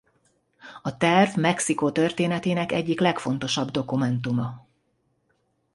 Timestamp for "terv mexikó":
0.97-1.91